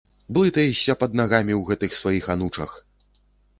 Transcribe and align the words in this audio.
Блытаешся 0.37 0.95
пад 1.01 1.11
нагамі 1.19 1.53
ў 1.57 1.61
гэтых 1.69 1.89
сваіх 2.01 2.25
анучах! 2.37 2.77